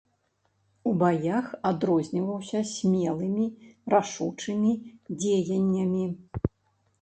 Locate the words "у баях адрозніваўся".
0.91-2.61